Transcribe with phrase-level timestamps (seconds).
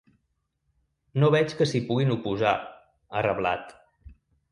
[1.23, 2.55] No veig que s’hi puguin oposar,
[3.19, 3.77] ha reblat.